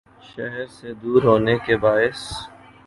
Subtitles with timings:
[0.29, 2.21] شہر سے دور ہونے کے باعث